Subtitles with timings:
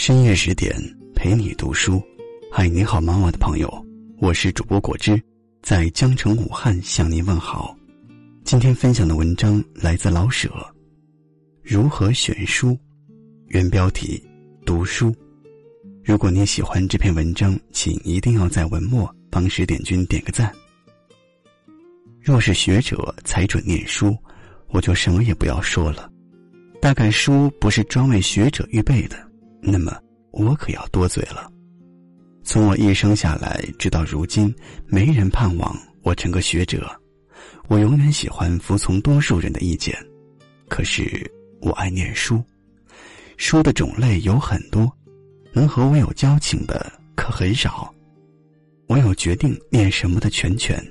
[0.00, 0.72] 深夜十点
[1.12, 2.00] 陪你读书，
[2.52, 3.68] 嗨，你好吗，我的朋友？
[4.20, 5.20] 我是主播果汁，
[5.60, 7.76] 在江城武汉向您问好。
[8.44, 10.48] 今天分享的文章来自老舍，
[11.64, 12.68] 《如何选书》，
[13.48, 14.22] 原标题：
[14.64, 15.12] 读书。
[16.04, 20.54] 如果你喜欢这篇文章，请一定要在文末帮十点君点个赞。
[22.22, 24.16] 若是学者才准念书，
[24.68, 26.08] 我就什么也不要说了。
[26.80, 29.27] 大概书不是专为学者预备的，
[29.60, 29.96] 那么
[30.30, 31.50] 我可要多嘴了。
[32.42, 34.54] 从我一生下来直到如今，
[34.86, 36.90] 没人盼望我成个学者。
[37.68, 39.94] 我永远喜欢服从多数人的意见，
[40.68, 42.42] 可是我爱念书。
[43.36, 44.90] 书的种类有很多，
[45.52, 47.92] 能和我有交情的可很少。
[48.86, 50.82] 我有决定念什么的全权。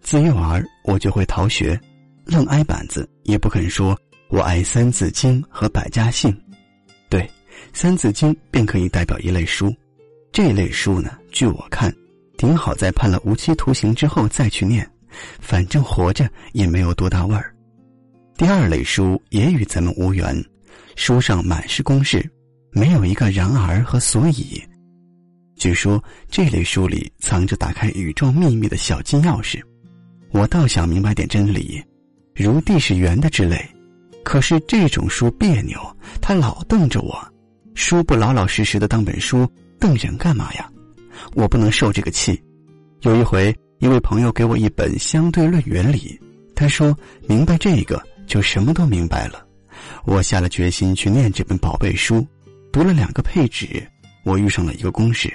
[0.00, 1.80] 自幼儿我就会逃学，
[2.24, 3.96] 愣挨板子也不肯说。
[4.28, 6.32] 我爱《三字经》和《百家姓》，
[7.08, 7.22] 对，
[7.72, 9.74] 《三字经》便可以代表一类书。
[10.32, 11.94] 这类书呢，据我看，
[12.36, 14.88] 顶好在判了无期徒刑之后再去念，
[15.40, 17.54] 反正活着也没有多大味儿。
[18.36, 20.44] 第二类书也与咱们无缘，
[20.94, 22.28] 书上满是公式，
[22.70, 24.62] 没有一个然而和所以。
[25.56, 29.62] 据说这类书里藏着打开宇宙秘密的小金钥匙，
[30.32, 31.82] 我倒想明白点真理，
[32.34, 33.58] 如地是圆的之类。
[34.22, 35.80] 可是这种书别扭，
[36.20, 37.26] 它老瞪着我，
[37.76, 39.46] 书不老老实实的当本书，
[39.78, 40.66] 瞪人干嘛呀？
[41.34, 42.42] 我不能受这个气。
[43.02, 46.18] 有一回，一位朋友给我一本《相对论原理》，
[46.54, 46.96] 他说
[47.28, 49.46] 明白这个就什么都明白了。
[50.06, 52.26] 我下了决心去念这本宝贝书，
[52.72, 53.86] 读了两个配置，
[54.24, 55.30] 我遇上了一个公式，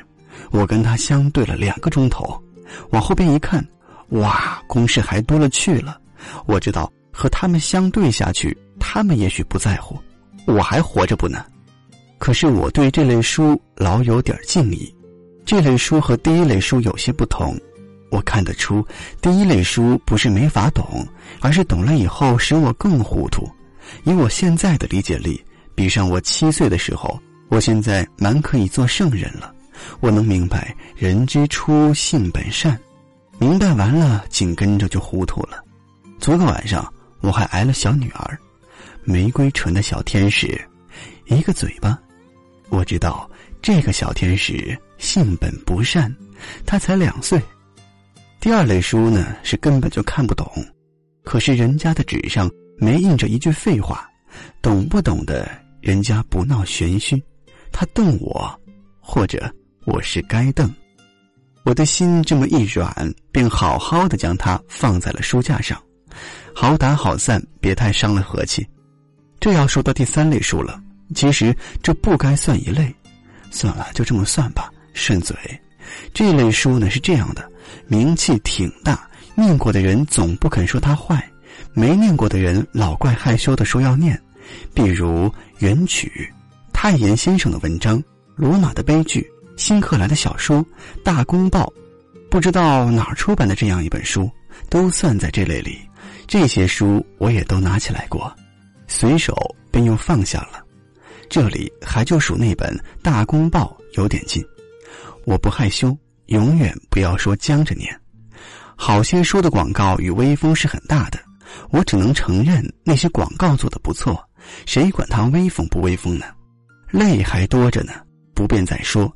[0.50, 2.42] 我跟他相对了两个钟头，
[2.90, 3.64] 往后边一看，
[4.10, 6.02] 哇，公式还多了去了。
[6.48, 8.58] 我知道和他们相对下去。
[8.80, 9.96] 他们也许不在乎，
[10.48, 11.46] 我还活着不呢。
[12.22, 14.96] 可是我对这类书老有点敬意。
[15.44, 17.60] 这类书和第一类书有些不同，
[18.12, 18.86] 我看得出，
[19.24, 21.04] 第一类书不是没法懂，
[21.40, 23.50] 而是懂了以后使我更糊涂。
[24.04, 27.20] 以我现在的理解力，比上我七岁的时候，
[27.50, 29.52] 我现在蛮可以做圣人了。
[30.00, 32.80] 我能明白“人之初，性本善”，
[33.42, 35.64] 明白完了，紧跟着就糊涂了。
[36.20, 36.88] 昨个晚上，
[37.22, 38.38] 我还挨了小女儿。
[39.04, 40.62] 玫瑰唇的小天使，
[41.26, 42.00] 一个嘴巴。
[42.72, 43.30] 我知道
[43.62, 46.12] 这个小天使性本不善，
[46.66, 47.40] 他才两岁。
[48.40, 50.50] 第二类书呢，是根本就看不懂。
[51.24, 54.10] 可是人家的纸上没印着一句废话，
[54.62, 55.48] 懂不懂的，
[55.82, 57.22] 人家不闹玄虚。
[57.74, 58.60] 他瞪我，
[59.00, 59.54] 或者
[59.86, 60.74] 我是该瞪。
[61.64, 65.80] 我的心这么一软，便好好的将它放在了书架上，
[66.56, 68.66] 好打好散，别太伤了和气。
[69.40, 70.82] 这要说到第三类书了，
[71.14, 72.94] 其实这不该算一类，
[73.50, 75.36] 算了，就这么算吧，顺嘴。
[76.14, 77.50] 这类书呢是这样的，
[77.88, 81.24] 名气挺大，念过的人总不肯说他坏，
[81.74, 84.20] 没念过的人老怪害羞的说要念。
[84.74, 85.28] 比如
[85.60, 86.32] 《元曲》，
[86.74, 88.00] 太炎先生的文章，
[88.36, 89.22] 《罗马的悲剧》，
[89.62, 90.58] 新克莱的小说，
[91.04, 91.64] 《大公报》，
[92.30, 94.30] 不知道哪儿出版的这样一本书，
[94.70, 95.80] 都算在这类里。
[96.28, 98.34] 这些书我也都拿起来过。
[98.88, 99.36] 随手
[99.70, 100.61] 便又放下了，
[101.32, 102.70] 这里还就数那本
[103.02, 104.44] 《大公报》有点近。
[105.24, 107.90] 我不害羞，永远不要说僵着念。
[108.76, 111.18] 好些书的广告与威风是很大的，
[111.70, 114.22] 我只能承认那些广告做的不错。
[114.66, 116.26] 谁管它威风不威风呢？
[116.90, 117.94] 累还多着呢，
[118.36, 119.10] 不便再说。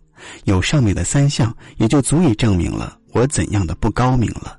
[0.45, 4.57] 有上面的三项，也就足以证明了我怎样的不高明了。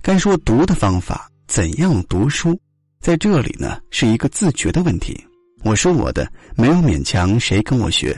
[0.00, 2.56] 该说读的方法，怎样读书？
[3.00, 5.20] 在这里呢，是一个自觉的问题。
[5.64, 8.14] 我说我的，没有勉强谁跟我学。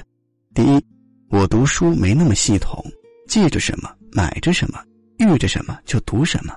[0.53, 0.85] 第一，
[1.31, 2.85] 我读书没那么系统，
[3.29, 4.81] 记着什么买着什么，
[5.19, 6.53] 遇着什么就读什么，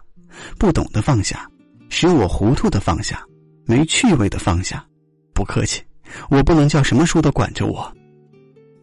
[0.58, 1.48] 不懂的放下，
[1.90, 3.24] 使我糊涂的放下，
[3.68, 4.84] 没趣味的放下。
[5.32, 5.80] 不客气，
[6.28, 7.96] 我不能叫什么书都管着我。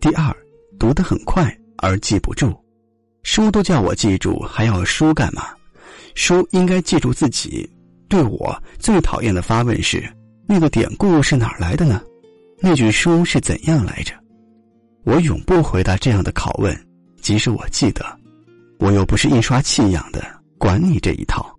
[0.00, 0.32] 第二，
[0.78, 2.56] 读得很快而记不住，
[3.24, 5.48] 书都叫我记住，还要书干嘛？
[6.14, 7.68] 书应该记住自己。
[8.08, 10.08] 对我最讨厌的发问是：
[10.48, 12.00] 那个典故是哪儿来的呢？
[12.60, 14.14] 那句书是怎样来着？
[15.04, 16.74] 我永不回答这样的拷问，
[17.20, 18.04] 即使我记得。
[18.78, 20.24] 我又不是印刷器养的，
[20.56, 21.52] 管你这一套。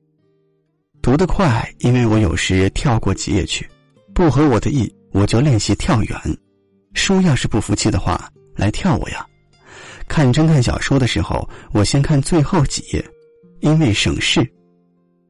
[1.02, 3.68] 读得快，因为我有时跳过几页去，
[4.14, 6.18] 不合我的意，我就练习跳远。
[6.94, 9.26] 书要是不服气的话，来跳我呀。
[10.08, 13.06] 看侦探小说的时候，我先看最后几页，
[13.60, 14.50] 因为省事。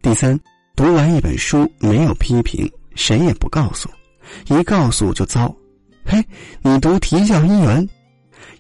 [0.04, 0.40] 第三。
[0.76, 3.90] 读完一本书没有批评，谁也不告诉，
[4.50, 5.56] 一告诉就糟。
[6.04, 6.22] 嘿，
[6.62, 7.88] 你读啼笑姻缘，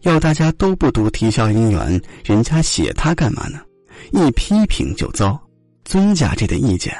[0.03, 3.59] 要大家都不读啼笑姻缘，人家写他干嘛呢？
[4.11, 5.37] 一批评就糟，
[5.83, 6.95] 尊家这点意见，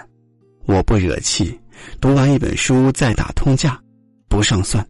[0.66, 1.58] 我不惹气。
[2.02, 3.80] 读完一本书再打通价，
[4.28, 4.86] 不上算。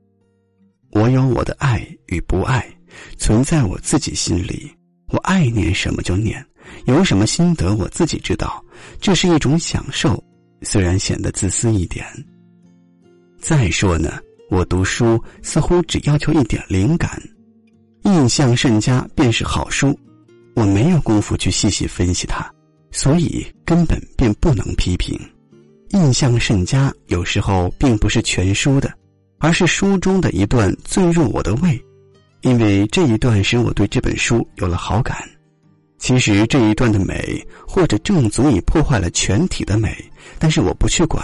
[0.91, 2.65] 我有我的爱与不爱，
[3.17, 4.71] 存在我自己心里。
[5.09, 6.43] 我爱念什么就念，
[6.85, 8.63] 有什么心得我自己知道，
[9.01, 10.23] 这是一种享受，
[10.61, 12.05] 虽然显得自私一点。
[13.39, 14.19] 再说呢，
[14.49, 17.21] 我读书似乎只要求一点灵感，
[18.03, 19.97] 印象甚佳便是好书。
[20.55, 22.49] 我没有功夫去细细分析它，
[22.91, 25.19] 所以根本便不能批评。
[25.89, 28.91] 印象甚佳，有时候并不是全书的，
[29.37, 31.79] 而是书中的一段最入我的味，
[32.41, 35.17] 因为这一段使我对这本书有了好感。
[35.99, 39.95] 其实这一段的美，或者正足以破坏了全体的美，
[40.39, 41.23] 但是我不去管。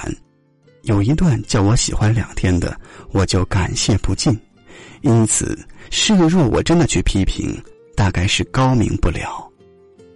[0.84, 2.78] 有一段叫我喜欢两天的，
[3.12, 4.38] 我就感谢不尽。
[5.02, 5.58] 因此，
[5.90, 7.58] 事若我真的去批评，
[7.96, 9.50] 大概是高明不了。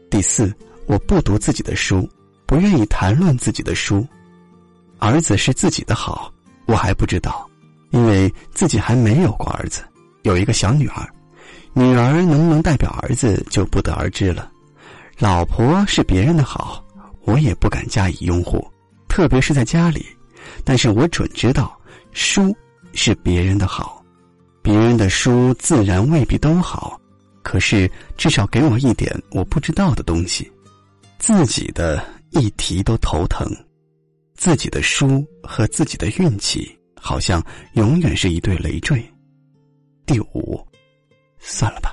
[0.09, 0.53] 第四，
[0.85, 2.07] 我不读自己的书，
[2.45, 4.05] 不愿意谈论自己的书。
[4.99, 6.31] 儿子是自己的好，
[6.65, 7.49] 我还不知道，
[7.91, 9.83] 因为自己还没有过儿子，
[10.23, 11.07] 有一个小女儿，
[11.71, 14.51] 女儿能不能代表儿子就不得而知了。
[15.17, 16.83] 老婆是别人的好，
[17.23, 18.65] 我也不敢加以拥护，
[19.07, 20.05] 特别是在家里。
[20.63, 21.79] 但是我准知道，
[22.11, 22.55] 书
[22.93, 24.03] 是别人的好，
[24.61, 26.99] 别人的书自然未必都好，
[27.43, 30.51] 可是至少给我一点我不知道的东西，
[31.17, 33.47] 自己的一提都头疼。
[34.35, 37.43] 自己的书和自己的运气，好像
[37.73, 39.03] 永远是一对累赘。
[40.05, 40.63] 第五，
[41.39, 41.91] 算了吧。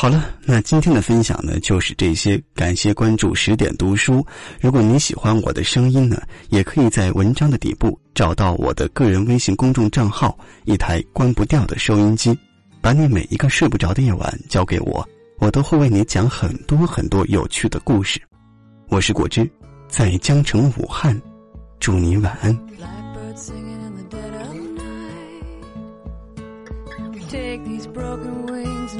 [0.00, 2.40] 好了，那今天的分享呢，就是这些。
[2.54, 4.24] 感谢关注十点读书。
[4.60, 12.38] 如果你喜欢我的声音呢，也可以在文章的底部找到我的个人微信公众账号，一台关不掉的收音机。
[12.80, 15.04] 把你每一个睡不着的夜晚交给我，
[15.40, 18.22] 我都会为你讲很多很多有趣的故事。
[18.90, 19.50] 我是果汁。
[19.88, 21.20] 在江城武汉，
[21.80, 22.56] 祝你晚安。
[27.28, 28.77] Take these broken wings and